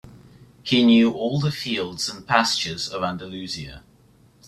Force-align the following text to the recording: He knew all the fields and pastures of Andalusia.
He 0.63 0.83
knew 0.83 1.11
all 1.11 1.39
the 1.39 1.51
fields 1.51 2.09
and 2.09 2.25
pastures 2.25 2.89
of 2.89 3.03
Andalusia. 3.03 3.83